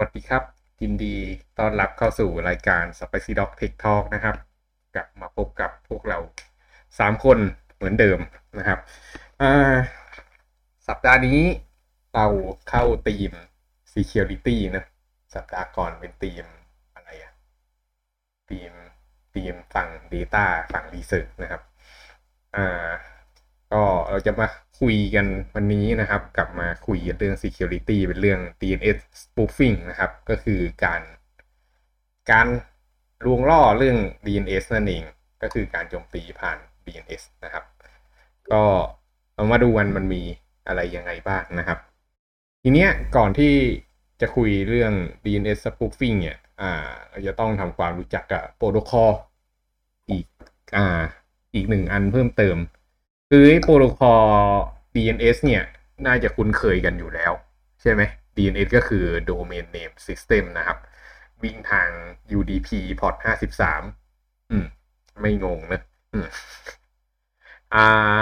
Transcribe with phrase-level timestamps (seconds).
[0.00, 0.44] วัสดีครับ
[0.82, 1.16] ยินดี
[1.58, 4.36] ต้อนรับเข้าสู่รายการ Spicy Dog Tech Talk นะครับ
[4.94, 6.18] กลับมาพบกับพวกเรา
[6.70, 7.38] 3 คน
[7.74, 8.18] เหมือนเดิม
[8.58, 8.78] นะครับ
[10.88, 11.40] สัปดาห์นี้
[12.14, 12.26] เรา
[12.68, 13.32] เข้าทีม
[13.94, 14.84] Security นะ
[15.34, 16.46] สัปดาห์ก่อนเป็นทีม
[16.94, 17.32] อะไรอะ
[18.50, 18.72] ทีม
[19.34, 21.62] ทีมฝั่ง Data ฝั่ง Research นะครับ
[22.56, 22.90] อ่า
[23.72, 24.48] ก็เราจะมา
[24.80, 31.02] คุยกันวันนี้นะครับ กลับมาคุยเรื่อง security เป็นเรื่อง DNS spoofing นะครับ ก็คือการ
[32.30, 32.46] การ
[33.24, 35.04] ลวงล่อเรื่อง DNS นั่นเอง
[35.42, 37.64] ก็คือการโจมตีผ่าน DNS นะครับ
[38.52, 38.62] ก็
[39.34, 40.22] เรามาดูวันมันมี
[40.66, 41.78] อะไรยังไงบ้างนะครับ
[42.62, 43.54] ทีเนี้ยก่อนที่
[44.20, 44.92] จะคุยเรื่อง
[45.24, 46.72] DNS spoofing เนี่ย อ่า
[47.10, 49.10] เราจะต้องทำความรู้จักกับโปรโตคอล
[50.10, 50.26] อีก
[50.76, 50.86] อ่า
[51.54, 52.56] อีกหนึ่งอันเพิ่มเติม
[53.30, 54.24] คือโปรโตคอล
[54.94, 55.62] DNS เนี่ย
[56.06, 57.32] น่าจะคุ้นเคยกันอยู่แล้ว
[57.82, 58.02] ใช่ไหม
[58.36, 60.78] DNS ก็คือ Domain Name System นะครับ
[61.42, 61.90] วิ่งทาง
[62.38, 62.68] UDP
[63.00, 63.14] พอร์ต
[63.82, 64.66] 53 อืม
[65.20, 65.80] ไม่งงนะ
[66.12, 66.26] อืม
[67.74, 68.18] อ่า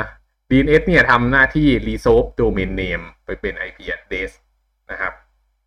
[0.50, 4.30] DNS เนี่ยทำหน้าที่ resolve domain name ไปเป็น IP address
[4.90, 5.12] นะครับ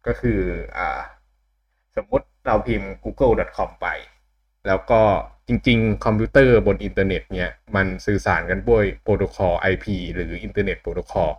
[0.07, 0.39] ก็คือ
[0.77, 1.01] อ่า
[1.95, 3.87] สมมติเราพิมพ์ google.com ไป
[4.67, 5.01] แล้วก็
[5.47, 11.31] จริง ๆ คอมพิวเตอร์บนอินเทอร์เน็ตเนี่ยมันสื่อสารกันด้วยโปรโตคอล IP หรือ internet protocol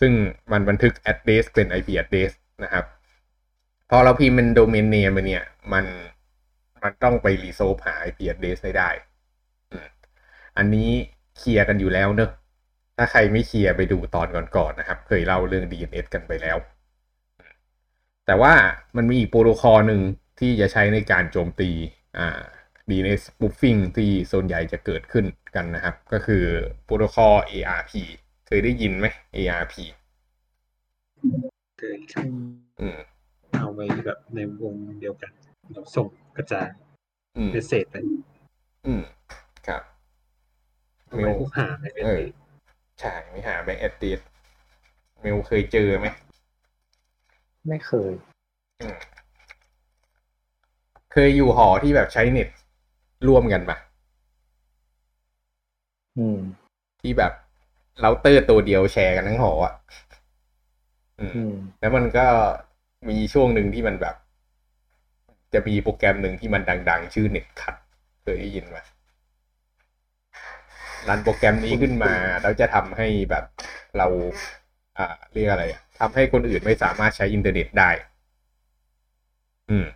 [0.00, 0.12] ซึ่ง
[0.52, 2.32] มันบันทึก address เป็น IP address
[2.64, 2.84] นะครับ
[3.90, 5.84] พอเราพิมพ์เป็น domain name เนี่ยมัน
[6.82, 8.90] มันต้องไป resolve หา IP address ให้ได้
[10.58, 10.90] อันนี้
[11.38, 12.30] clear กันอยู่แล้วเนอะ
[12.96, 16.56] ถ้าใครไม่ clear ไปดูตอนก่อนๆ นะครับ เคยเล่าเรื่อง DNS กันไปแล้ว
[18.26, 18.54] แต่ว่า
[18.96, 20.00] มันมีอีกโปรโตคอลหนึ่ง
[20.40, 21.70] ที่จะใช้ในการโจมตี
[22.18, 22.40] อ่า
[22.88, 25.24] DNS spoofing ที่ส่วนใหญ่จะเกิดขึ้น
[25.56, 26.44] กันนะครับ ก็คือ
[26.84, 27.92] โปรโตคอล ARP
[28.46, 29.74] เคยได้ยินไหม ARP
[31.78, 32.26] เคยครับ
[32.80, 32.98] อืม
[33.58, 35.32] เอาไว้แบบในวงเดียวกัน
[35.72, 36.68] เราส่งกระจาย
[37.36, 37.96] อืมเมสเซจไป
[38.86, 39.02] อืม
[39.66, 39.82] ครับ
[41.06, 42.32] เอาไว้ผู้หาในเมสเอเซอจ
[43.00, 44.20] ใช่ไม่หาแบ็กแอดดิส
[45.20, 46.06] มิวเคยเจอไหม
[47.68, 48.12] ไม่เคย
[48.80, 48.98] อืม
[51.12, 52.48] เคยอยู่หอที่แบบใช้เน็ต
[53.26, 53.76] ร่วมกันปะ
[56.18, 56.38] อืม
[57.02, 57.32] ที่แบบ
[58.00, 59.74] เราเตอร์ตัวเดียวแชร์กันทั้งหออะ
[61.20, 62.26] อืมอืมแล้วมันก็
[63.08, 64.14] มีช่วงหนึ่งที่มันแบบ
[65.52, 67.74] จะมีโปรแกรมหนึ่งที่มันดัง ๆ ชื่อ NetCut
[68.22, 68.78] เคยได้ยินไหม
[71.08, 73.44] run โปรแกรมนี้ขึ้นมาแล้วจะทำให้แบบ
[73.98, 74.06] เรา
[74.98, 77.90] อ่า เรียกอะไรอะทำให้คนอื่นไม่สามารถใช้อินเทอร์เน็ตได้
[79.70, 79.86] อืม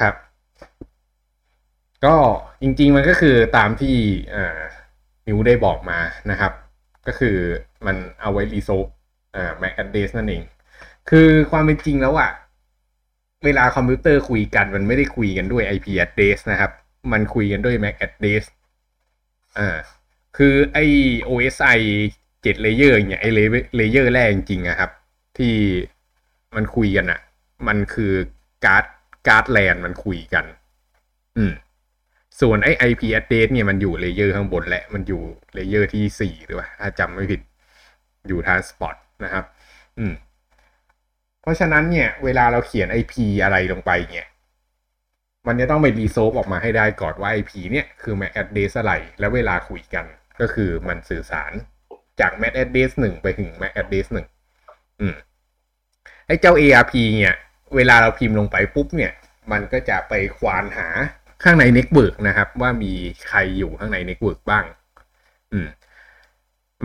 [0.00, 0.14] ครับ
[2.04, 2.14] ก็
[2.62, 3.96] จริงๆมันก็คือตามที่
[4.34, 4.58] อ่า
[5.26, 5.98] มิวได้บอกมา
[6.30, 6.52] นะครับ
[7.06, 7.36] ก็คือ
[7.86, 8.86] มันเอาไว้ resolve
[9.36, 10.42] อ่า MAC address นั่นเอง
[11.10, 12.30] คือความเป็นจริงแล้วอะ
[13.44, 16.72] เวลาคอมพิวเตอร์คุยกันมันไม่ได้คุยกันด้วย IP address นะครับ
[17.12, 18.44] มันคุยกันด้วย MAC address
[19.58, 19.76] อ่า
[20.36, 20.78] คือไอ
[21.28, 21.78] OSI
[22.24, 23.26] 7 layer เนี่ยไอ
[23.78, 24.90] layer แรกจริงๆอะครับ
[25.38, 25.54] ที่
[26.56, 27.20] มันคุยกันอะ
[27.68, 28.12] มันคือ
[28.64, 28.84] การ์ด
[29.28, 30.44] การ์ดแลนมันคุยกัน
[31.36, 31.52] อืม
[32.40, 35.22] ส่วนไอ้ IP address เนี่ยมันอยู่ layer ข้างบนแหละ มันอยู่
[35.54, 37.40] layer ที่สี่หรือว่าถ้าจำไม่ผิด
[38.28, 39.44] อยู่ transport นะครับ
[39.98, 40.14] อืม
[41.42, 44.26] เพราะฉะนั้นเนี่ย เวลาเราเขียน IP อะไรลงไปเนี่ย
[45.46, 50.04] มันจะต้องไป resolve ออกมาให้ได้ก่อนว่า IP เนี่ยคือ MAC address อะไร แล้วเวลาคุยกัน
[50.40, 51.52] ก็คือมันสื่อสาร
[52.20, 54.26] จาก MAC address หนึ่งไปถึง MAC address หนึ่ง
[55.00, 55.14] อืม
[56.26, 57.36] ไอ้เจ้า ARP เนี่ย
[57.76, 59.12] เวลาเราพิมพ์ลงไปปุ๊บเนี่ย
[59.52, 60.88] มันก็จะไปควานหา
[61.42, 62.92] ข้างใน network นะครับ ว่ามี
[63.28, 64.64] ใครอยู่ข้างใน network บ้าง
[65.52, 65.68] อืม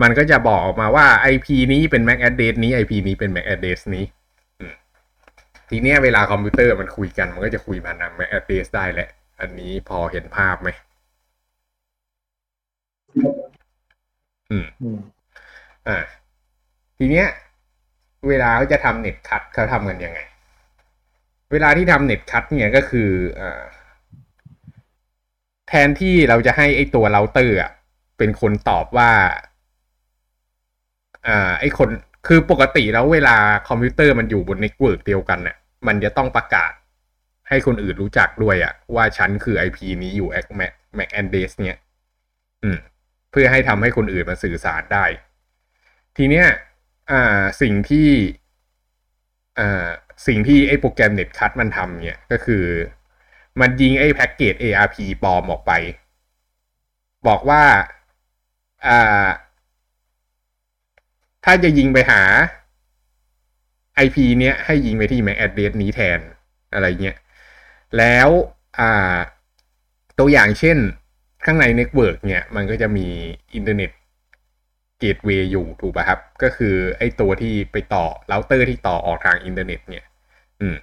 [0.02, 4.04] มันก็จะบอกออกมาว่า IP นี้เป็น MAC address นี้ IP นี้เป็น MAC address นี้
[4.60, 4.74] อืม
[5.68, 9.08] ทีเนี้ยเวลาคอมพิวเตอร์มันคุยกัน มันก็จะคุยผ่านทาง MAC address ได้แหละ
[9.40, 10.68] อันนี้พอเห็นภาพไหม
[14.50, 14.98] อืมอืม
[15.88, 15.98] อ่า
[16.98, 17.26] ทีเนี้ย
[18.28, 20.20] เวลาเขาจะทำ NetCut เขาทำกันยังไง
[21.52, 23.10] เวลาที่ทำ NetCut เนี่ยก็คือ
[23.40, 23.62] อ่า
[25.68, 27.56] แทนที่เราจะให้ไอตัวเราเตอร์
[28.18, 29.10] เป็นคนตอบว่า
[31.26, 31.88] อ่า ไอคน
[32.26, 33.36] คือปกติแล้วเวลา
[33.68, 35.56] คอมพิวเตอร์มันอยู่บน network เดียวกันเนี่ย
[35.86, 36.72] มันจะต้องประกาศ
[37.48, 40.28] ให้คนอื่นรู้จักด้วยอะว่าฉันคือ IP นี้อยู่
[40.60, 41.76] MAC MAC address เนี่ย
[42.62, 42.78] อืม
[43.30, 45.04] เพื่อให้ทำให้คนอื่นมาสื่อสารได้
[46.16, 46.46] ทีเนี้ย
[47.10, 48.08] อ่า สิ่งที่
[49.58, 49.88] อ่า
[50.26, 52.64] สิ่งที่ไอ้โปรแกรม Netcut มันทำเนี่ย ก็คือ
[53.60, 55.72] มันยิงไอ้ package ARP ปลอมออกไป
[57.26, 57.62] บอกว่า
[58.86, 59.28] อ่า
[61.44, 62.22] ถ้าจะยิงไปหา
[64.04, 66.20] IP เนี้ยให้ยิงไปที่ MAC address นี้แทน
[66.74, 67.16] อะไรเงี้ย
[67.98, 68.28] แล้ว
[68.78, 69.16] อ่า
[70.18, 70.78] ตัวอย่างเช่น
[71.44, 73.06] ข้างใน network เนี่ย มันก็จะมี
[73.54, 73.90] อินเทอร์เน็ต
[74.98, 80.04] gateway อยู่ถูกป่ะครับ ก็คือไอ้ตัวที่ไปต่อเราเตอร์ที่ต่อออกทางอินเทอร์เน็ตเนี่ย
[80.60, 80.76] อืม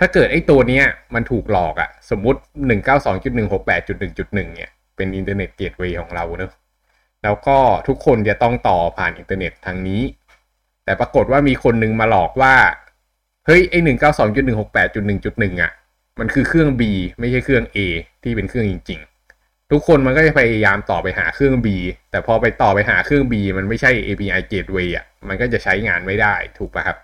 [0.00, 0.84] ถ้าเกิดไอ้ตัวเนี้ย
[1.14, 6.52] มันถูกหลอกอะสมมุติหนึ่งเก้าสองจุดหนึ่งหกแปดจุดหนึ่งจุดหนึ่งเนี่ย เป็นอินเทอร์เน็ต gateway ของเราเนอะ
[7.22, 7.58] แล้วก็
[7.88, 10.02] ทุกคนจะต้องต่อผ่านอินเทอร์เน็ตทางนี้
[10.84, 12.54] แต่ปรากฏว่ามีคนนึงมาหลอกว่า
[13.46, 15.72] เฮ้ย ไอ้หนึ่งเก้าสองจุดหนึ่งหกแปดจุดหนึ่งจุดหนึ่งอะ
[16.20, 16.82] มันคือเครื่อง B
[17.20, 17.78] ไม่ใช่เครื่อง A
[18.22, 19.00] ที่เป็นเครื่องจริง
[19.36, 21.68] ๆ ทุกคนมันก็จะพยายามต่อไปหาเครื่อง B
[22.10, 26.98] แต่พอไปต่อไปหาเครื่อง B มันไม่ใช่ IP gateway อะ มันก็จะใช้งานไม่ได้ถูกป่ะครับ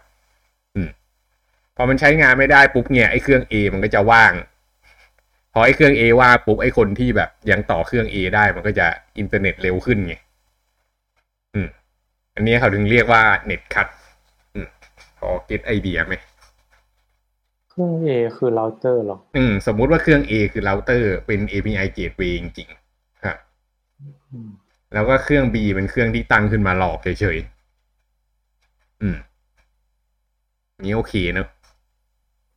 [1.80, 4.32] พอมันใช้งานไม่ได้ปุ๊บเนี่ยไอ้เครื่อง A มันก็จะว่าง
[5.52, 8.86] พอไอ้เครื่อง A ว่างปุ๊บไอ้คนที่แบบยังต่อเครื่อง A ได้มันก็จะ
[9.18, 10.14] อินเทอร์เน็ตเร็วขึ้นไง
[11.54, 11.68] อืม
[12.34, 13.88] อันนี้เขาถึงเรียกว่า Netcut
[14.54, 14.68] อืม
[15.18, 16.14] พอ get ไอเดียไหม
[17.70, 18.08] เครื่อง A
[18.38, 23.36] คือเราเตอร์หรอ อืม สมมุติว่าเครื่อง A คือเราเตอร์เป็น IP gateway จริงๆครับ
[24.32, 24.50] อืม
[24.94, 29.16] แล้วก็เครื่อง B เป็นเครื่องที่ตั้งขึ้นมาหลอกเฉยๆ อืม
[30.84, 31.48] นี่โอเคเนอะ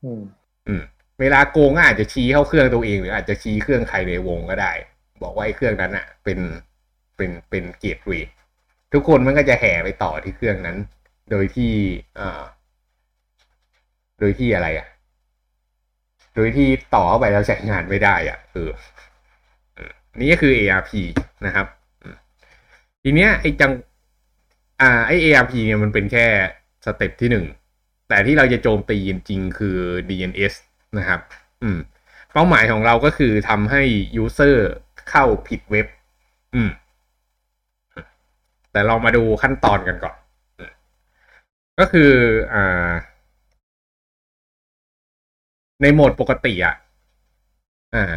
[0.03, 0.21] อืม
[0.67, 0.83] อืม
[1.19, 4.73] เวลาโกงอาจจะชี้เข้าเครื่องตัวเองหรืออาจจะชี้เครื่องใครในวงก็ได้
[5.23, 6.39] บอกว่าไอ้เครื่องนั้นอะ เป็น
[7.15, 8.31] เป็นเป็นเกตเวย์
[8.93, 10.77] ทุกคนมันก็จะแห่ไปต่อที่เครื่องนั้น
[11.31, 11.73] โดยที่
[12.19, 12.41] อ่า
[14.19, 14.87] โดยที่อะไรอะ
[16.35, 18.71] โดยที่ต่อไปแล้วใช้งานไม่ได้อะเออ
[20.19, 20.91] นี่ก็คือ ARP
[21.45, 21.67] นะครับ
[23.03, 23.71] ทีเนี้ยไอ้จัง
[24.81, 26.25] อ่า ไอ้ ARP เนี่ยมันเป็นแค่
[26.85, 27.45] สเต็ปที่หนึ่ง
[28.11, 29.77] แต่ที่เราจะโจมตีจริงๆ คือ
[30.09, 30.53] DNS
[30.97, 31.21] นะครับ
[31.63, 31.77] อืม
[32.33, 33.81] เป้าหมายของเราก็คือทำให้
[34.23, 34.55] user
[35.09, 35.87] เข้าผิดเว็บ
[36.55, 36.69] อืม
[38.71, 40.15] แต่เรามาดูขั้นตอนกันก่อน
[41.79, 42.11] ก็คือ
[42.53, 42.89] อ่า
[45.81, 46.75] ในโหมดปกติอะ
[47.95, 48.15] อ่า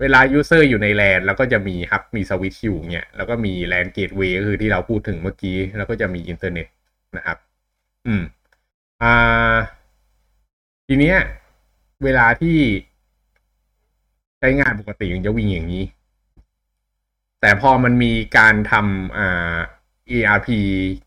[0.00, 6.66] เวลา user อยู่ในแลนแล้วก็จะมีครับมีสวิตช์อยู่เนี่ย แล้วก็มีแลนเกตเวย์ก็คือที่เราพูดถึงเมื่อกี้ แล้วก็จะมีอินเทอร์เน็ต
[7.16, 7.38] นะครับ
[8.06, 8.22] อืม
[9.02, 9.56] อ่า
[10.86, 11.18] ทีเนี้ย
[12.04, 12.58] เวลาที่
[14.38, 15.84] ใช้งานปกติมันจะวิ่งอย่างนี้
[17.40, 19.56] แต่พอมันมีการทำอ่า
[20.16, 20.48] ERP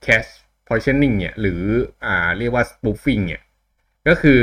[0.05, 0.33] cache
[0.67, 1.61] positioning เนี่ย หรือ
[2.05, 3.41] อ่าเรียกว่า spoofing เนี่ย
[4.07, 4.41] ก็คือ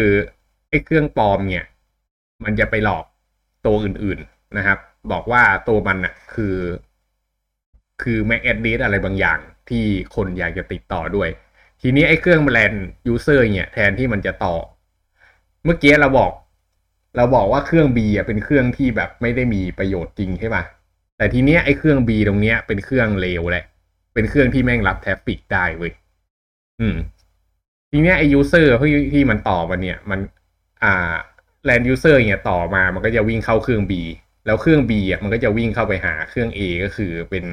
[0.69, 1.67] ไอ้เครื่องปลอมเนี่ย
[2.45, 3.05] มันจะไปหลอก
[3.67, 4.79] ตัวอื่นๆนะครับ
[5.13, 6.57] บอกว่าตัวมันน่ะคือ
[8.03, 9.39] คือ MAC address อะไรบางอย่าง
[9.69, 11.29] ที่คนอยากจะติดต่อด้วย
[11.81, 12.75] ทีนี้ไอ้เครื่องแลน
[13.13, 14.55] user เนี่ยแทนที่มันจะต่อ
[15.65, 16.33] เมื่อกี้เราบอก
[17.17, 20.63] เราบอกว่าเครื่อง B อะเป็นเครื่องที่แบบไม่ได้มีประโยชน์จริงใช่ป่ะ
[21.17, 23.65] แต่ทีเนี้ยไอ้เครื่อง B ตรงเนี้ยเป็นเครื่องเลวแหละ
[24.15, 25.93] เป็นเครื่องที่แม่งรับแทฟฟิกได้เว้ย
[26.81, 26.97] อืม
[27.91, 30.21] ทีเนี้ยไอ้ user ที่ที่มันต่อมาเนี่ย มัน
[30.85, 31.15] อ่า
[31.69, 33.93] land user เนี่ยต่อมามันก็จะวิ่งเข้าเครื่อง B
[34.47, 37.45] แล้วเครื่อง B อะมันก็จะวิ่งเข้าไปหาเครื่อง A ก็คือเป็น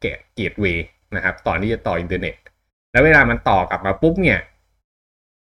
[0.00, 2.34] เกตเกตเวย์นะครับ ตอนที่จะต่ออินเทอร์เน็ต
[2.94, 4.40] แล้วเวลามันต่อกลับมาปุ๊บเนี่ย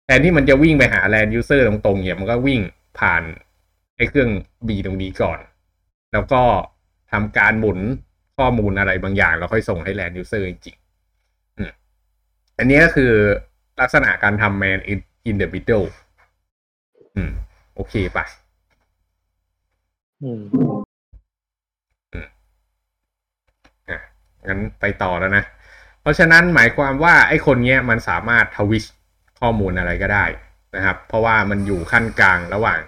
[0.06, 2.62] แทนที่มันจะวิ่งไปหา land user ตรงๆเนี่ยมันก็วิ่ง
[3.00, 3.24] ผ่าน
[3.98, 4.30] ไอ้เครื่อง
[4.68, 5.40] B ตรงนี้ก่อน
[6.14, 6.42] แล้วก็
[7.12, 7.80] ทำการหมุน
[8.38, 11.72] ข้อมูลอะไรบางอย่าง แล้วค่อยส่งให้ land user จริงๆอืม
[12.58, 13.12] อันนี้ก็คือ
[13.80, 15.00] ลักษณะการทำ man in
[15.30, 15.88] in the middle
[17.16, 17.32] อืม
[17.76, 18.26] โอเคปะ
[20.24, 20.42] อืม
[23.90, 24.00] อะ
[24.48, 25.44] งั้นไปต่อแล้วนะ
[26.04, 28.86] เพราะฉะนั้นหมายความว่าไอ้คนเนี้ยมันสามารถทวิช
[29.40, 30.26] ข้อมูลอะไรก็ได้
[30.76, 32.80] นะครับ เพราะว่ามันอยู่ขั้นกลางระหว่าง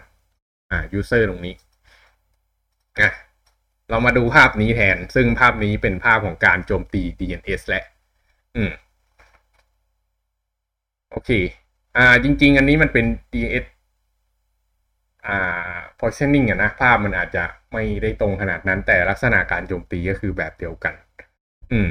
[0.72, 1.56] อ่า user ตรงนี้
[3.00, 3.12] อะ
[3.90, 7.84] เรามาดูภาพนี้แทน ซึ่งภาพนี้เป็นภาพของการโจมตี DNS และ
[8.56, 8.72] อืม
[11.12, 11.30] โอเค
[11.98, 13.66] อ่า จริง ๆ อันนี้มันเป็น DNS
[15.28, 17.44] อ่า positioning อะนะ ภาพมันอาจจะ
[17.74, 20.94] ไม่ได้ตรงขนาดนั้น แต่ลักษณะการโจมตีก็คือแบบเดียวกัน
[21.72, 21.90] อืม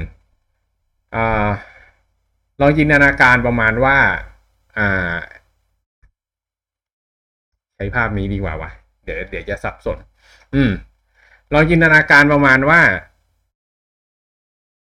[2.59, 3.97] ลองจินตนาการประมาณว่า
[4.77, 5.15] อ่า
[7.75, 8.69] ใช้ภาพนี้ดีกว่าวะ
[9.03, 9.97] เดี๋ยวเดี๋ยวจะสับสน
[10.55, 10.71] อืม
[11.53, 12.81] ลองจินตนาการประมาณว่า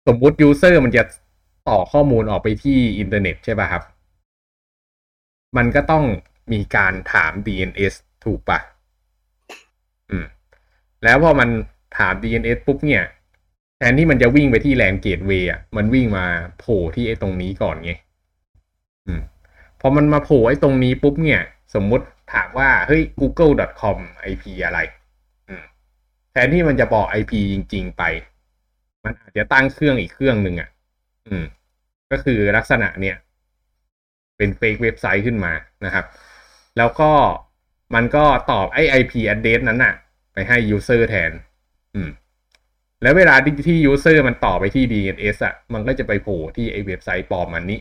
[0.08, 1.04] สมมุติ user มันจะ
[1.70, 3.84] ต่อข้อมูลออกไปที่อินเทอร์เน็ตใช่ป่ะครับ
[5.58, 6.04] มันก็ต้อง
[6.54, 7.94] มีการถาม DNS
[8.26, 8.60] ถูกปะ
[10.10, 10.26] อืม
[11.04, 11.50] แล้วพอมัน
[11.98, 13.04] ถาม DNS ปุ๊บเนี่ย
[13.84, 16.26] แทนที่มันจะวิ่งไปที่ LAN gateway อะมันวิ่งมา
[16.60, 17.92] โผล่ที่ไอ้ตรงนี้ก่อนไง
[19.08, 19.22] อืม
[19.82, 21.42] พอมันมาโผล่ไอ้ตรงนี้ปุ๊บเนี่ย
[21.74, 23.98] สมมุติถามว่าเฮ้ย google.com
[24.32, 24.80] IP อะไร
[25.48, 25.64] อืม
[26.32, 28.04] แทนที่มันจะบอก IP จริง ๆ ไป
[29.04, 30.70] มันอาจจะตั้งเครื่องอีกเครื่องหนึ่งอะ
[31.28, 31.46] อืม
[32.12, 33.16] ก็คือลักษณะเนี่ย
[34.38, 35.54] เป็นเฟกเว็บไซต์ขึ้นมา
[35.86, 36.06] นะครับ
[36.78, 37.12] แล้วก็
[37.96, 39.94] มันก็ตอบไอ้ IP address นั้นน่ะ
[40.34, 41.32] ไปให้ user แทน
[41.96, 42.10] อืม
[43.04, 47.80] แล้วเวลาที่ที่ user มันต่อไปที่ DNS อะ มันก็จะไปโผล่ที่ไอ้เว็บไซต์ปลอมมันนี้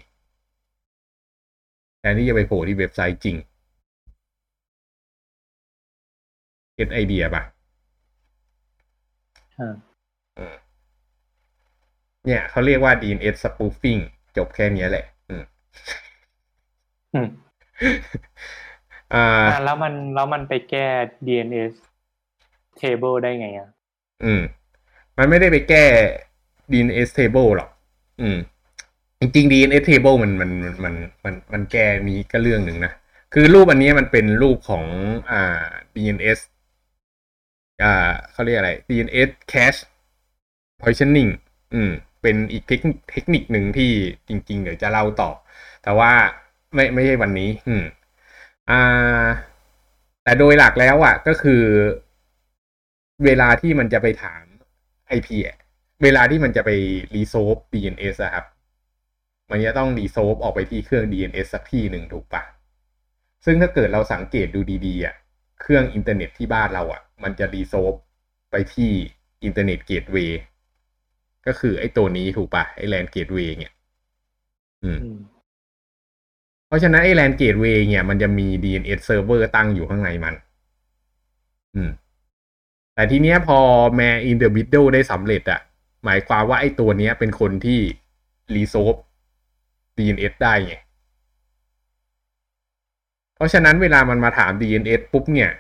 [2.01, 3.37] แทนที่จะไปโผล่ที่เว็บไซต์จริง
[6.75, 7.43] เก็ตไอเดียป่ะ
[9.59, 9.75] อ่า
[10.39, 10.57] อืม
[12.27, 14.01] เนี่ยเขาเรียกว่า DNS spoofing
[14.37, 15.45] จบแค่เนี้ยแหละ อืม
[17.15, 17.29] อืม
[19.15, 20.87] อ่าอ่าแล้วมันแล้วมันไปแก้
[21.27, 21.73] DNS
[22.81, 23.69] table ได้ไงอะ
[24.25, 24.43] อืม
[25.19, 25.85] มันไม่ได้ไปแก้
[26.73, 27.71] DNS table หรอก
[28.21, 28.39] อืม
[29.21, 32.93] จริงๆ DNS table มันมันมันมันมันมันแก้นี้ก็เรื่องหนึ่งนะ
[33.35, 34.85] คือรูปอันนี้มันเป็นรูปของ
[35.31, 35.65] อ่า
[35.95, 36.39] DNS
[37.83, 39.81] อ่าเขาเรียกอะไร DNS cache
[40.83, 41.31] positioning
[41.75, 41.91] อืม
[42.23, 43.91] เป็นอีกเทคนิคหนึ่งที่
[44.29, 45.31] จริง ๆ เดี๋ยวจะเล่าต่อ
[45.83, 46.13] แต่ว่า
[46.75, 47.85] ไม่ไม่ใช่วันนี้ อืม
[48.71, 48.79] อ่
[49.27, 49.29] อ่า
[50.25, 51.63] แต่โดยหลักแล้วอะ ก็คือ
[53.25, 54.45] เวลาที่มันจะไปถาม
[55.13, 55.57] IP อะ
[56.03, 56.71] เวลาที่มันจะไป
[57.15, 58.47] resolve DNS อะครับ
[59.51, 62.43] มันจะต้อง resolve ออกไปที่เครื่อง DNS สักที่หนึ่งถูกปะ
[63.45, 65.15] ซึ่งถ้าเกิดเราสังเกตดูดีๆอะ
[65.61, 67.93] เครื่องอินเทอร์เน็ตที่บ้านเราอะมันจะ resolve
[68.51, 68.93] ไปที่
[69.45, 70.41] อินเทอร์เน็ต gateway
[71.47, 73.73] ก็คือไอ้ตัวนี้ถูกปะไอ้ LAN gateway เนี่ย
[74.85, 75.19] อืมอืม
[76.67, 80.35] เพราะฉะนั้นไอ้แลนเกตเวย์เนี่ย มันจะมี DNS server ตั้งอยู่ข้างในมัน
[81.75, 81.91] อืม
[82.95, 83.59] แต่ทีเนี้ยพอ
[83.99, 85.61] man in the middle ได้สำเร็จอะ
[86.05, 87.81] หมายความว่าไอ้ตัวเนี้ยเป็นคนที่
[88.55, 88.99] resolve
[89.97, 90.75] DNS ได้ไง
[93.37, 95.51] เพราะฉะนั้นเวลามันมาถาม DNS ปุ๊บเนี่ย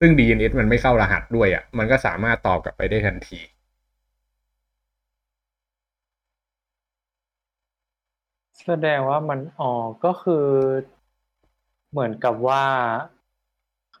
[0.00, 3.40] ซึ่ง DNS มันไม่เข้ารหัสด้วยอะมันก็สามารถตอบกลับไปได้ทันที
[8.64, 9.72] แสดงว่ามันอ๋อ
[10.04, 10.46] ก็คือ
[11.90, 12.64] เหมือนกับว่า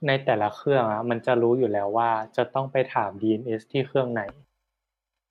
[0.06, 4.22] ในแต่ละเครื่องอะมันจะรู้อยู่แล้วว่าจะต้องไปถาม DNS ที่เครื่องไหน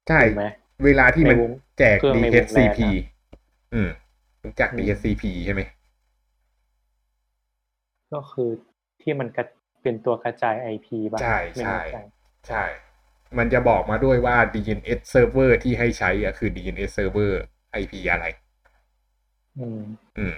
[0.08, 0.46] ใช่ถูกไหม
[0.86, 2.92] เวลาที่มันในวงแจกเครื่องในวงแรก DHCP อะ
[3.74, 3.90] อืม
[4.44, 5.62] รู้จักอืม DHCP ใช่ไหม
[8.14, 8.50] ก็คือ
[9.02, 9.46] ที่มันกระ
[9.84, 11.98] เป็นตัวกระจาย IP บ้างใช่ไม่ใช่แน่ใจ
[12.48, 12.64] ใช่
[13.38, 17.32] มันจะบอกมาด้วยว่า DNS server ที่ให้ใช้อะคือ DNS server
[17.82, 18.26] IP อะไร
[19.60, 19.82] อืม
[20.18, 20.34] อืม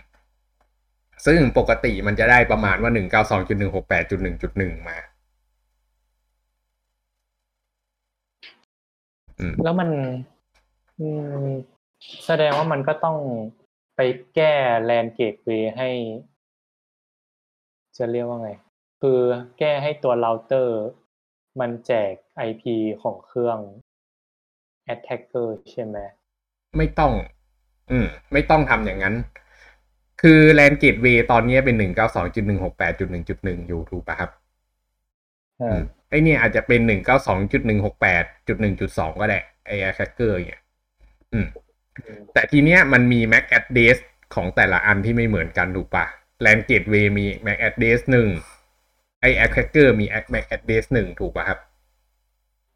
[1.26, 4.98] ซึ่งปกติมันจะได้ประมาณว่าหนึ่งเก้าสองจุดหนึ่งหกแปดจุดหนึ่งจุดหนึ่งมา
[9.40, 9.90] อืมแล้วมัน
[11.00, 11.08] อื
[11.46, 11.48] ม
[12.26, 13.18] แสดงว่ามันก็ต้อง
[13.96, 14.02] ไป
[14.36, 15.90] แก้แลนเกตเวย์ให้
[17.98, 18.52] จะเรียกว่าไง
[19.02, 19.20] คือ
[19.60, 20.80] แก้ให้ตัวเราเตอร์
[21.60, 22.14] มันแจก
[22.48, 22.64] IP
[23.02, 23.60] ของเครื่อง
[24.94, 25.98] attacker ใช่ไหม
[26.78, 27.14] ไม่ต้อง
[27.92, 29.16] อืม ไม่ต้องทำอย่างนั้น
[30.22, 34.32] คือ LAN gateway ตอนนี้เป็นหนึ่งเก้าสองจุดหนึ่งหกแปดจุดหนึ่งจุดหนึ่งอยู่ถูกปะครับ
[35.62, 40.62] อ่าไอเนี่ยอาจจะเป็นหนึ่งเก้าสองจุดหนึ่งหกแปดจุดหนึ่งจุดสองก็ได้ไอ attacker เนี่ย
[41.34, 41.48] อืม
[42.34, 43.98] แต่ทีเนี้ยมันมี MAC address
[44.36, 46.06] ของแต่ละอันที่ไม่เหมือนกันถูกปะ
[46.46, 48.28] LAN gateway มี MAC address หนึ่ง
[49.22, 51.60] ไอ attacker มี MAC address หนึ่งถูกปะครับ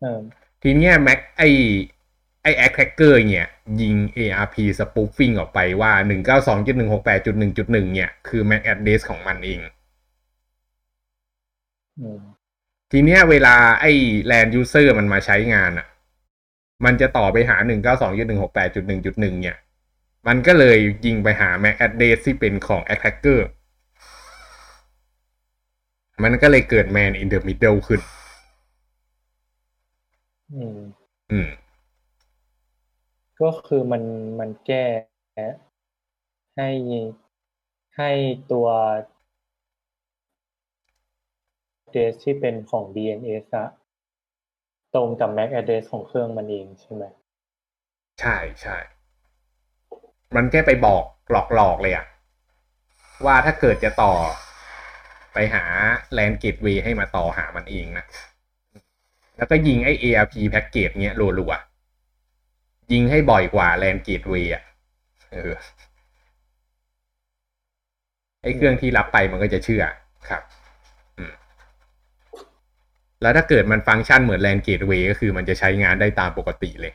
[0.02, 0.20] เออ
[0.64, 1.44] ทีเนี้ย Mac ไอ
[2.46, 3.48] ไอ attacker เนี่ย
[3.82, 5.92] ยิง ARP spoofing ออกไปว่า
[6.66, 9.60] 192.168.1.1 เนี่ย คือ MAC address ของมันเอง
[12.00, 12.22] อืม
[12.92, 13.92] ทีเนี้ยเวลาไอ้
[14.32, 15.88] LAN user มันมาใช้งานอะ
[16.86, 19.58] มันจะต่อไปหา 192.168.1.1 เนี่ย
[20.28, 23.40] มันก็เลยยิงไปหา MAC address ที่เป็นของ attacker
[26.24, 28.02] มันก็เลยเกิด man in the middle ขึ้น
[30.54, 30.80] อืม
[31.32, 31.48] อืม
[33.42, 34.04] ก็คือมัน
[34.40, 34.86] มันแก้
[36.58, 36.70] ให้
[37.98, 38.12] ให้
[38.52, 38.68] ตัว
[41.96, 43.68] address ที่เป็นของ DNS อะ
[44.96, 47.04] ตรงกับ MAC address ของเครื่องมันเองใช่ไหม
[48.22, 48.78] ใช่ใช่
[50.36, 52.06] มันแค่ไปบอกหลอกหลอกๆเลยอะ
[53.26, 54.14] ว่าถ้าเกิดจะต่อ
[55.34, 55.64] ไปหา
[56.18, 58.06] LAN gateway ให้มาต่อหามันเองนะ
[59.38, 61.75] แล้วก็ยิงไอ้ ARP package เนี้ยรัวๆ
[62.92, 64.64] ยิงให้บ่อยกว่า LAN gateway อะ
[65.34, 65.54] เออ
[68.42, 69.84] ไอ้เครื่องที่รับไปมันก็จะเชื่อ
[70.30, 70.42] ครับ
[73.22, 76.94] แล้วถ้าเกิดมันฟังก์ชันเหมือน LAN gateway ก็คือมันจะใช้งานได้ตามปกติเลย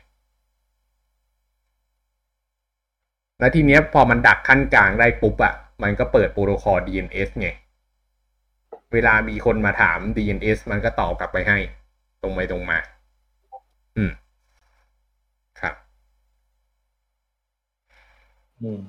[3.39, 7.49] แล้วทีเนี้ยพอมันดักขั้นกลางได้ปุ๊บอะมันก็เปิดโปรโตคอล DNS ไง
[8.93, 11.57] เวลามีคนมาถาม DNS มันก็ตอบกลับไปให้
[12.21, 12.77] ตรงไปตรงมา
[13.97, 14.11] อืม
[15.61, 15.75] ครับ
[18.61, 18.81] อืม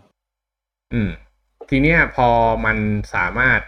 [0.92, 1.10] อืม
[1.68, 2.28] ทีเนี้ยพอ
[2.66, 2.78] มัน
[3.14, 3.60] สามารถ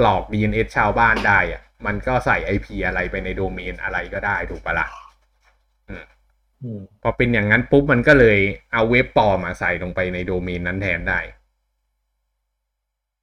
[0.00, 4.88] หลอก DNS ชาวบ้านได้อะมันก็ใส่ IP อะไรไปในโดเมนอะไรก็ได้ถูกปะละ่ะ
[6.64, 8.38] อืมพอเป็นอย่างนั้นปุ๊บมันก็เลย
[8.72, 11.20] เอาเว็บปลอมมาใส่ลงไปในโดเมนนั้นแทนได้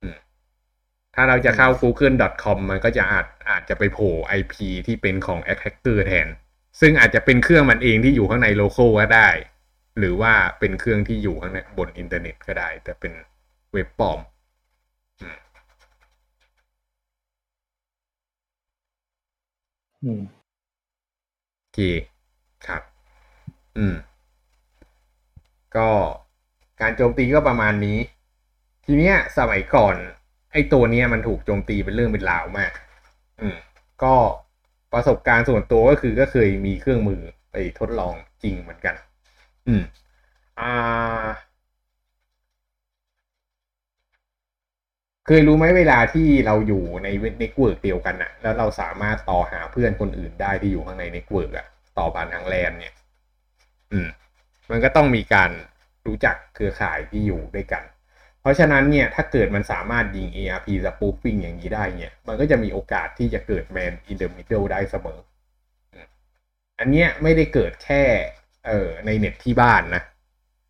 [0.01, 0.17] อืม
[1.15, 4.53] ถ้าเราจะเข้า google.com มันก็จะอาจอาจจะไปโผล่ IP
[4.87, 6.27] ที่เป็นของ attacker แทน
[6.79, 9.29] ซึ่งอาจจะเป็นเครื่องมันเองที่อยู่ข้างใน local ก็ได้
[9.99, 13.13] หรือว่าเป็นเครื่องที่อยู่ข้างในบนอินเทอร์เน็ตก็ได้ แต่เป็น
[13.71, 14.19] เว็บปลอม
[20.03, 20.21] อืม
[21.59, 21.79] โอเค
[22.65, 22.81] ครับ
[23.77, 23.95] อืม
[25.75, 25.89] ก็
[26.81, 27.97] การโจมตีก็ประมาณนี้
[28.85, 29.95] ทีเนี้ย สมัยก่อน
[30.51, 32.71] ไอ้ตัวเนี้ยมันถูกโจมตีเป็นเรื่องเป็นราวมาก
[33.41, 33.57] อืม
[34.03, 34.15] ก็
[34.93, 37.21] ประสบการณ์ส่วนตัวก็คือก็เคยมีเครื่องมือ
[37.51, 38.95] ไปทดลองจริงเหมือนกัน
[39.67, 39.83] อืม
[40.59, 40.63] อ่า
[45.27, 47.07] เคยรู้ไหมเวลาที่เราอยู่ใน
[47.39, 51.65] network เดียวกันอะแล้วเราสามารถต่อหาเพื่อนคนอื่นได้ที่อยู่ข้างใน network อะ
[51.97, 52.93] ต่อผ่านทางแลนเนี่ย
[53.93, 54.07] อืม
[54.71, 55.51] มันก็ต้องมีการ
[56.07, 57.83] รู้จักเครือข่ายที่อยู่ด้วยกัน
[58.41, 65.19] เพราะฉะนั้นเนี่ย ถ้าเกิดมันสามารถยิง ARP spoofing อย่างนี้ได้เนี่ย มันก็จะมีโอกาสที่จะเกิด man in the middle ได้เสมอ
[66.79, 68.03] อันเนี้ยไม่ได้เกิดแค่
[68.67, 70.03] เออในเน็ตที่บ้านนะ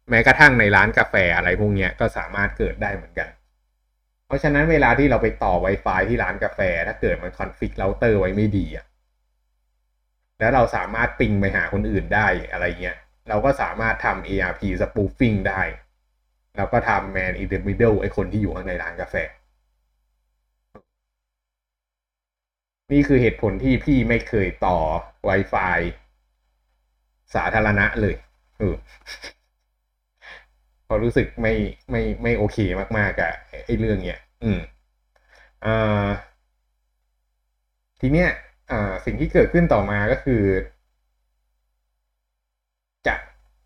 [0.10, 3.30] แม้กระทั่งในร้านกาแฟอะไรพวกเนี้ยก็สามารถเกิดได้เหมือนกัน
[4.28, 8.86] เพราะฉะนั้นเวลาที่เราไปต่อ Wi-Fi ที่ร้านกาแฟ ถ้าเกิดมันคอนฟิกเราเตอร์ไว้ไม่ดีอะ
[10.40, 12.98] แล้วเราสามารถปิงไปหาคนอื่นได้อะไรเงี้ย
[13.30, 15.62] เราก็สามารถทำ ARP spoofing ได้
[16.58, 19.16] แล้วก็ทำ man in the middle ไอคนที่อยู่ข้างในร้านกาแฟ
[22.92, 24.78] นี่คือเหตุผลที่พี่ไม่เคยต่อ
[25.30, 25.80] Wi-Fi
[27.36, 28.16] สาธารณะเลย
[28.60, 28.76] เออ
[30.88, 31.54] พอรู้สึกไม่
[31.92, 32.58] ไม่ไม่โอเค
[32.98, 33.34] มากๆกับ
[33.66, 34.60] ไอ้เรื่องเนี้ยอืม
[35.66, 36.10] อ่า
[38.00, 38.30] ทีเนี้ย
[38.72, 40.42] อ่าสิ่งที่เกิดขึ้นต่อมาก็คือ
[43.08, 43.16] จะ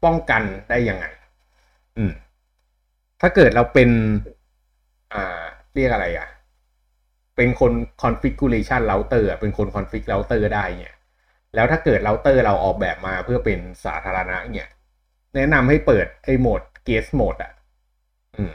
[0.04, 1.06] ป้องกันได้ยังไง
[1.98, 2.12] อืม
[3.22, 3.90] ถ้าเกิดเราเป็น
[5.14, 6.28] อ่า เรียกอะไรอะ
[7.36, 10.96] เป็นคน configuration router อะเป็นคน config router ได้เนี่ย
[11.58, 14.68] แล้วถ้าเกิดเราเตอร์เราออกแบบมาเพื่อเป็นสาธารณะเนี่ย
[15.36, 17.54] แนะนำให้เปิดไอ้โหมด guest mode อะ
[18.36, 18.54] อืม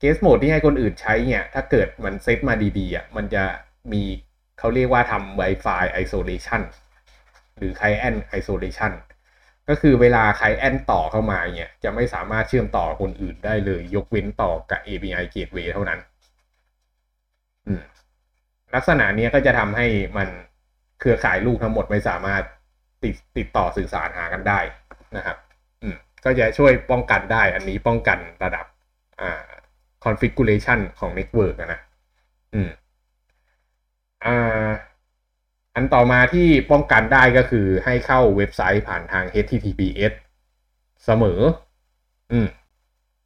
[0.00, 3.44] guest mode ที่ให้คนอื่นใช้เนี่ย ถ้าเกิดมันเซตมาดีๆอะมันจะ
[3.92, 4.02] มี
[4.58, 6.62] เขาเรียกว่าทำ Wi-Fi isolation
[7.58, 8.92] หรือ client isolation
[9.68, 16.00] ก็คือเวลา client ต่อเข้ามาเนี่ย จะไม่สามารถเชื่อมต่อคนอื่นได้เลย ยกเว้นต่อกับ API gateway เท่านั้น
[17.66, 17.82] อืม
[18.74, 19.86] ลักษณะเนี้ยก็จะทำให้
[20.16, 20.28] มัน
[21.00, 22.42] เครือข่ายลูกทั้งหมดไม่สามารถ
[23.02, 24.60] ติดติดต่อสื่อสารหากันได้
[25.16, 25.36] นะครับ
[25.82, 28.66] อืมก็จะช่วยป้องกันได้ อันนี้ป้องกันระดับ
[29.20, 29.48] อ่า
[30.04, 31.80] configuration ของ network นะ
[32.54, 32.70] อืม
[34.24, 34.70] อ่า
[35.74, 40.12] อันต่อมาที่ป้องกันได้ก็คือให้เข้าเว็บไซต์ผ่านทาง HTTPS
[41.04, 41.40] เสมอ
[42.32, 42.48] อืม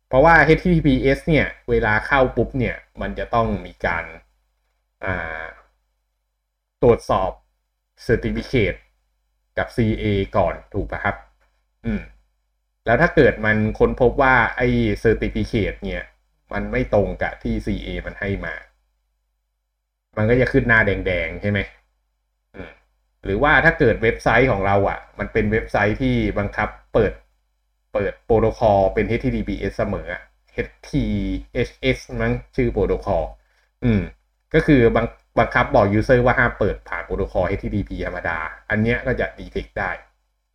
[0.09, 4.05] เพราะว่า HTTPS เนี่ย เวลาเข้าปุ๊บเนี่ย มันจะต้องมีการ
[5.05, 5.45] อ่า
[6.83, 7.31] ตรวจสอบ
[8.07, 8.79] Certificate
[9.59, 10.05] กับ CA
[10.37, 11.17] ก่อนถูกป่ะครับ
[11.87, 12.03] อืม
[12.87, 14.69] แล้วถ้าเกิดมันค้นพบว่าไอ้
[15.05, 16.03] Certificate เนี่ย
[16.53, 18.55] มันไม่ตรงกับที่ CA มันให้มา
[20.17, 21.61] มันก็จะขึ้นหน้าแดงๆ ใช่ไหม
[22.55, 22.71] อืม
[23.25, 27.13] หรือว่าถ้าเกิดเว็บไซต์ของเราอะ่ะ มันเป็นเว็บไซต์ที่บังคับเปิด
[27.93, 30.09] เปิดโปรโตคอลเป็น HTTPS เสมอ
[30.67, 33.23] HTHS มั้งชื่อโปรโตคอล
[33.85, 34.01] อืม
[34.55, 35.07] ก็คือบัง
[35.39, 38.39] บังคับบอก user ว่าห้ามเปิดผ่านโปรโตคอล HTTP ธรรมดา
[38.71, 39.91] อันเนี้ยก็จะ detect ได้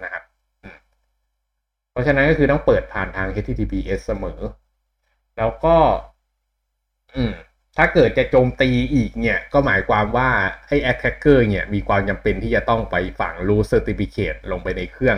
[0.03, 0.23] นะครับ
[1.91, 4.39] เพราะฉะนั้นก็คือต้องเปิดผ่านทาง HTTPS เสมอ
[5.37, 5.77] แล้วก็
[7.15, 7.33] อืม
[7.77, 10.29] ถ้าเกิดจะโจมตีอีกเนี่ย ก็หมายความว่า
[10.67, 15.17] ให้ attacker เนี่ย มีความจำเป็นที่จะต้องไปฝัง root certificate ลงไปในเครื่อง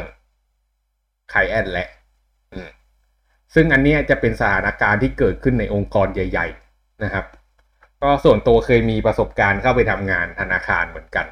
[1.31, 1.87] client และ
[3.53, 7.25] ซึ่งอันนี้จะเป็นสถานการณ์ที่เกิดขึ้นในองค์กรใหญ่ ๆ นะครับ
[8.01, 11.25] ก็ส่วนตัวเคยมีประสบการณ์เข้าไปทำงานธนาคารเหมือนกัน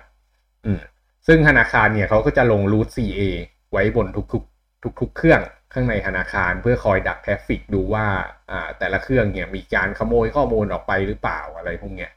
[0.65, 0.79] อืม
[1.27, 3.21] ซึ่งธนาคารเนี่ยเขาก็จะลง root CA
[3.71, 5.41] ไว้บนทุกๆ ทุก ๆ เครื่อง
[5.73, 8.07] ข้างในธนาคารเพื่อคอยดักแทฟฟิกดูว่า
[8.51, 12.11] อ่า แต่ละเครื่องเนี่ยมีการขโมยข้อมูลออกไปหรือเปล่าอะไรพวกเนี้ย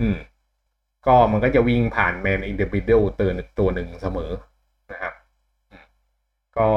[0.00, 0.16] อืม
[1.06, 4.32] ก็มันก็จะวิ่งผ่าน man in the middle ตัวตัวหนึ่งเสมอ
[4.92, 5.14] นะครับ
[6.58, 6.70] ก็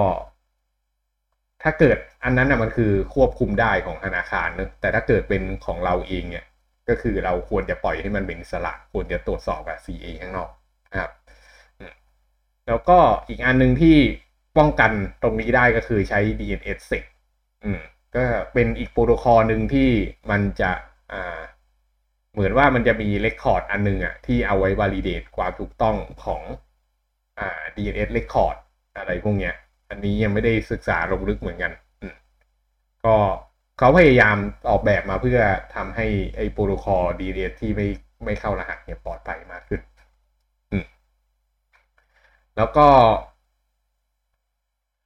[1.64, 6.46] ถ้าเกิดอันนั้นนะมันคือควบคุมได้ของธนาคารนะแต่ถ้าเกิดเป็นของเราเองเนี่ย
[6.90, 10.50] ก็คือเราควรจะปล่อยให้มันเป็นอิสระควรจะตรวจสอบกับ CA ข้างนอก
[10.92, 11.12] นะครับ
[12.68, 13.98] แล้วก็อีกอันหนึ่งที่
[14.58, 17.04] ป้องกันตรงนี้ได้ก็คือใช้ DNS sec
[17.64, 17.82] อืม
[18.16, 19.90] ก็เป็นอีกโปรโตคอลหนึ่งที่
[20.32, 20.72] มันจะ
[21.12, 21.42] อ่า
[22.34, 25.96] เหมือนว่ามันจะมีเรคคอร์ดอันหนึงอะที่เอาไว้ validate ความถูกต้อง
[26.26, 26.42] ของ
[27.40, 28.56] อ่า DNS record
[28.98, 29.56] อะไรพวกเนี้ย
[29.90, 31.72] อันนี้ยังไม่ได้ศึกษาลงลึกเหมือนกัน
[32.02, 32.16] อืม
[33.06, 33.16] ก็
[33.78, 34.38] เขาพยายาม
[34.70, 35.40] ออกแบบมาเพื่อ
[35.76, 37.88] ทำให้ไอ้โปรโตคอล DNS ที่ไม่
[38.26, 39.82] ไม่เข้ารหัสเนี่ยปลอดภัยมากขึ้น
[42.56, 42.88] แล้วก็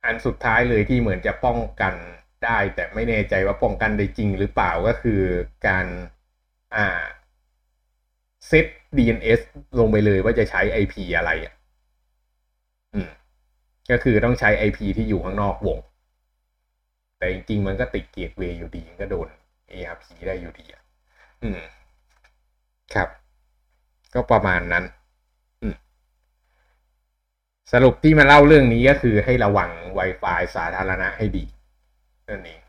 [0.05, 1.93] อันสุดท้ายเลยที่เหมือนจะป้องกัน
[2.45, 5.21] ได้ แต่ไม่แน่ใจว่าป้องกันได้จริงหรือเปล่าก็คือ
[5.67, 5.85] การ
[6.75, 7.03] อ่า
[8.47, 8.65] เซต
[8.97, 9.41] DNS
[9.79, 11.53] ลงไปเลยว่าจะใช้ IP อะไรอะ
[12.93, 13.09] อืม
[13.91, 15.79] ก็คือต้องใช้ IP ที่อยู่ข้างนอกวง
[17.19, 19.27] แต่จริงๆมันก็ติดเกตเวย์อยู่ดีก็โดน
[19.71, 20.83] ARP ได้อยู่ดีอะ
[21.43, 21.61] อืม
[22.93, 23.09] ครับ
[24.13, 24.83] ก็ประมาณนั้น
[25.61, 25.75] อืม
[27.73, 31.45] สรุปที่มาเล่าเรื่องนี้ก็คือให้ระวัง Wi-Fi สาธารณะให้ดี
[32.29, 32.61] นั่นเอง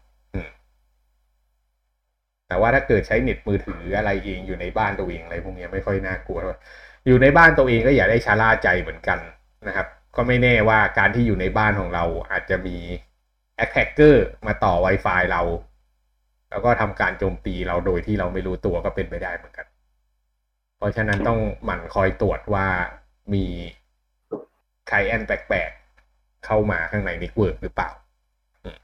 [2.50, 6.60] แต่ว่าถ้าเกิดใช้เน็ตมือถืออะไรเองอยู่ในบ้านตัวเองอะไรพวกนี้ไม่ค่อยน่ากลัวเท่าไหร่
[7.06, 9.18] อยู่ในบ้านตัวเองก็อย่าได้ชะล่าใจเหมือนกัน
[9.66, 9.86] นะครับ
[10.16, 12.76] ก็ไม่แน่ว่าการที่อยู่ในบ้านของเราอาจจะมี
[13.60, 15.42] attacker มาต่อ Wi-Fi เรา
[16.50, 19.66] แล้วก็ทำการโจมตีเราโดยที่เราไม่รู้ตัวก็เป็นไปได้เหมือนกัน
[20.76, 22.66] เพราะฉะนั้นต้องหมั่นคอยตรวจว่า
[23.34, 23.44] มี
[24.88, 27.90] ใครแอบแปลกๆ เข้ามาข้างใน network หรือเปล่า
[28.64, 28.80] อืม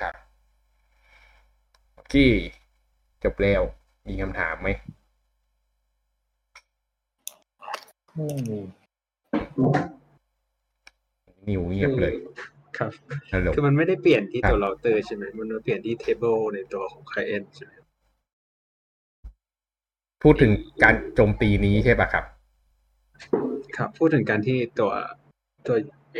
[0.00, 0.14] ครับ
[1.94, 2.14] โอเค
[3.24, 3.62] จบแล้ว
[4.08, 4.68] มีคำถามไหม
[8.14, 8.58] ไม่มี
[11.48, 12.14] นิวเงียบเลย
[12.78, 12.92] ครับ
[13.32, 17.72] ฮัลโหลคือมันไม่ได้เปลี่ยนที่ครับตัวเราเตอร์ใช่ไหมมันมาเปลี่ยนที่ table ในตัวของ client ใช่ไหม
[20.22, 22.24] พูดถึงการโจมตีนี้ใช่ปะครับ
[23.76, 24.92] ครับ พูดถึงการที่ตัว
[25.66, 25.76] ตัว
[26.14, 26.18] เอ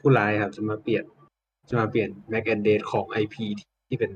[0.00, 1.04] ผู้ร้ายครับ จะมาเปลี่ยน
[1.68, 3.36] จะมาเปลี่ยน MAC address ของ IP
[3.88, 4.10] ที่เป็น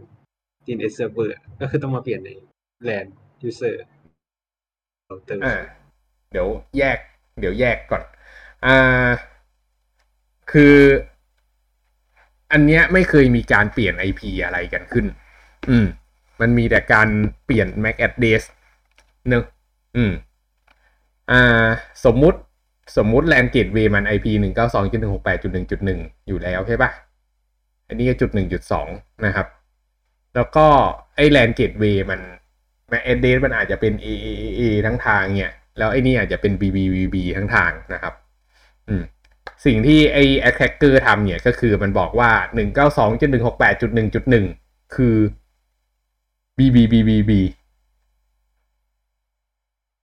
[0.64, 2.30] DNS server ก็คือต้องมาเปลี่ยนใน
[2.88, 3.06] LAN
[3.48, 3.74] user
[5.06, 5.56] เราเตอร์อ่า
[6.32, 6.98] เดี๋ยวแยก
[7.40, 8.02] เดี๋ยวแยกก่อน
[8.66, 9.10] อ่า
[10.52, 10.76] คือ
[12.52, 15.06] อันเนี้ยไม่เคยมีการเปลี่ยน IP อะไรกันขึ้น
[15.70, 15.86] อืม
[16.40, 17.08] มันมีแต่การ
[17.44, 18.42] เปลี่ยน MAC address
[19.28, 19.44] เนอะ
[19.96, 20.12] อืม
[21.30, 21.66] อ่า
[22.04, 22.38] สมมุติ
[22.96, 26.90] สมมุติ LAN gateway มัน IP หนึ่งเก้าสองจุดหนึ่งหกแปดจุดหนึ่งจุดหนึ่งอยู่แล้วใช่ปะ
[27.88, 28.88] อันนี้ก็จุดหนึ่งจุดสอง
[29.26, 29.46] นะครับ
[30.34, 30.66] แล้วก็
[31.16, 32.20] ไอ้ LAN gateway มัน
[32.90, 38.14] MAC address มันอาจจะเป็น AAA ทั้งทางเนี่ย แล้วไอนี่อาจจะเป็น BBBB ทั้งทางนะครับ
[38.88, 39.02] อืม
[39.64, 44.44] สิ่งที่ไอ้ attacker ทำเนี่ยก็คือมันบอกว่า 192.168.1.1
[44.94, 45.16] คือ
[46.58, 47.32] BBBBB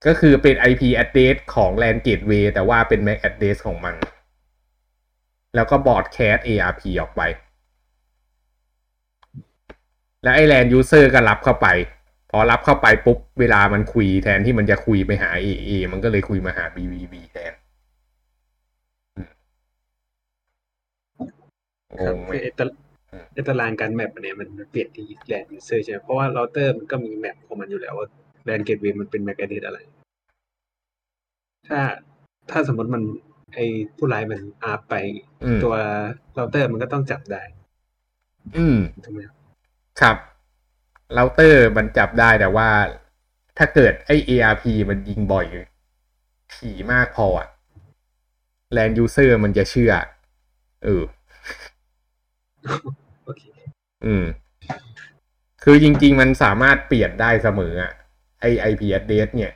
[0.06, 3.96] ก็คือเป็น IP address ของ LAN gateway แต่ว่าเป็น MAC address ของมัน
[5.56, 7.22] แล้วก็ broadcast ARP ออกไป
[10.24, 11.68] แล้วไอ้ LAN user ก็รับเข้าไป
[12.32, 17.54] พอรับเข้าไปปุ๊บ เวลามันคุยแทนที่มันจะคุยไปหา AA มันก็เลยคุยมาหา BBB แทน
[22.00, 22.66] ครับ งงไหมคือไอ้ตะ
[23.12, 28.08] อืมไอ้ตารางการ map เนี่ยมันเปลี่ยนที่ LAN user ใช่ไหมเพราะว่าเราเตอร์มันก็มี map ของมันอยู่แล้วว่า
[28.48, 29.80] LAN gateway มันเป็น MAC address อะไร
[31.68, 31.82] ถ้า
[32.52, 33.04] ถ้าสมมติมัน
[33.54, 33.66] ไอ้
[33.98, 34.94] ผู้ร้ายมันอาไป
[35.44, 35.76] อืมตัว
[36.36, 37.44] เราเตอร์มันก็ต้องจับได้
[38.58, 39.36] อืมถูกไหมครับ
[40.02, 40.18] ครับ
[41.14, 42.70] เราเตอร์มันจับได้แต่ว่า
[43.58, 45.46] ถ้าเกิดไอ้ ARP มันยิงบ่อย
[46.54, 47.48] ถี่มากพออะ
[48.74, 49.94] LAN user มันจะเชื่อ
[50.84, 51.04] เออ
[53.26, 53.44] โอเค
[54.06, 54.26] อืม
[55.64, 57.92] คือจริง ๆ มันสามารถเปลี่ยนได้เสมออะ
[58.42, 59.54] ไอ IP address เนี่ย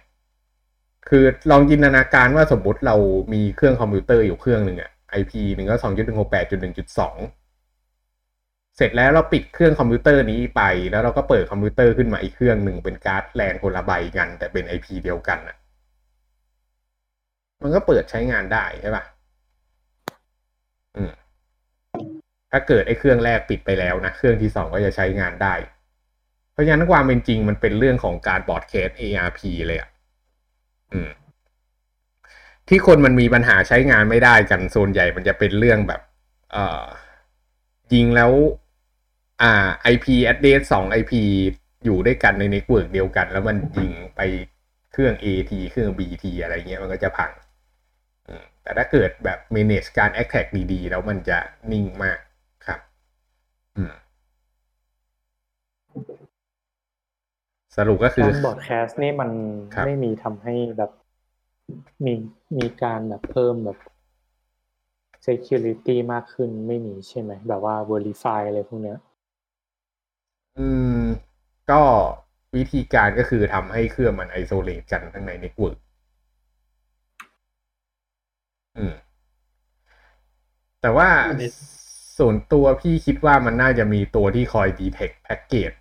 [1.10, 2.96] คือลองจินตนาการว่าสมมติเรา
[3.34, 7.18] มีเครื่องคอมพิวเตอร์อยู่เครื่องหนึ่งอะ IP หนึ่งเก้าสองจุดหนึ่งหกแปดจุดหนึ่งจุดสอง
[8.78, 15.56] เสร็จแล้วเราปิดเครื่องคอมพิวเตอร์นี้ไป แล้วเราก็เปิดคอมพิวเตอร์ขึ้นมาอีกเครื่องหนึ่งเป็นการ์ดแลนคนละใบกัน แต่เป็น IP เดียวกันอะ
[17.63, 19.04] มันก็เปิดใช้งานได้ใช่ปะ
[20.98, 21.12] อืม
[22.58, 25.54] ถ้าเกิดไอ้เครื่องแรกปิดไปแล้วนะ เครื่องที่สองก็จะใช้งานได้
[26.52, 29.89] เพราะฉะนั้นความเป็นจริงมันเป็นเรื่องของการบอร์ดเคส ARP เลยอะ
[30.94, 31.10] อืม
[32.70, 36.02] ที่คนมันมีปัญหาใช้งานไม่ได้กันโซนใหญ่มันจะเป็นเรื่องแบบ
[36.52, 36.86] เอ่อ
[37.94, 38.32] ยิงแล้ว
[39.41, 41.13] อ่า IP address สอง IP
[41.86, 44.22] อยู่ด้วยกันใน network เดียวกัน แล้วมันยิงไป
[44.91, 47.32] เครื่อง AT เครื่อง BT อะไรเงี้ยมันก็จะพัง
[48.28, 51.39] อืมแต่ถ้าเกิดแบบ manage การ attack ดีๆ แล้วมันจะ
[51.72, 52.20] นิ่งมาก
[57.76, 59.30] สรุปก็คือการบอ cast นี่มัน
[59.74, 60.92] ครับไม่มีทำให้แบบ
[62.06, 62.14] มี
[62.58, 63.78] มีการแบบเพิ่มแบบ
[65.26, 68.98] security มากขึ้นไม่มีใช่ไหม แบบว่า verify อะไรพวกเนี้ย
[70.58, 70.68] อื
[71.00, 71.02] ม
[71.72, 71.82] ก็
[72.56, 75.78] วิธีการก็คือทำให้เครื่องมัน isolate กันทั้งใน network
[78.78, 78.94] อืม
[80.82, 81.50] แต่ว่าอันนี้
[82.17, 85.72] ส่วนตัวพี่คิดว่ามันน่าจะมีตัวที่คอย detect package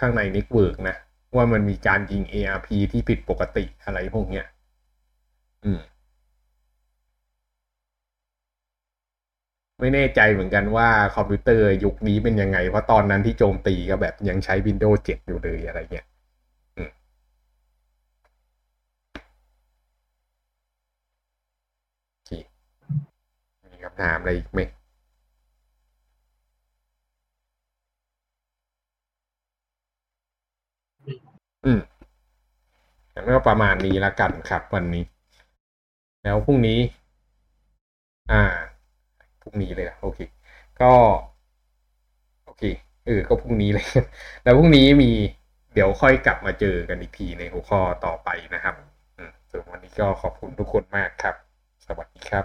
[0.00, 0.96] ข้างใน network นะ
[1.36, 4.46] ว่ามันมีการยิง ARP ที่ผิดปกติอะไรพวกเนี้ย
[5.64, 5.80] อืม
[9.80, 16.06] ไม่แน่ใจเหมือนกันว่าคอมพิวเตอร์ยุคนี้เป็นยังไง เพราะตอนนั้นที่โจมตีก็แบบยังใช้ Windows 7 อยู่เลยอะไรเงี้ย
[23.72, 24.60] มีคำถามอะไรอีกไหม
[31.64, 31.80] อืม
[33.28, 35.04] ก็ประมาณนี้ละกันครับ วันนี้
[36.22, 36.78] แล้วพรุ่งนี้
[38.30, 38.42] อ่า
[39.40, 40.20] พรุ่งนี้เลยนะโอเค
[40.80, 40.92] ก็
[42.44, 42.62] โอเค
[43.06, 43.86] เออก็พรุ่งนี้เลย
[44.44, 45.10] แล้วพรุ่งนี้มี
[45.74, 48.74] เดี๋ยวค่อยกลับมาเจอกันอีกทีในหัวข้อต่อไปนะครับ
[49.18, 51.34] อืมส่วนวันนี้ก็ขอบคุณทุกคนมากครับ
[51.86, 52.44] สวัสดีครับ